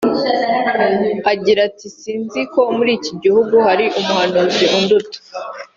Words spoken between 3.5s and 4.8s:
hari umuhanuzi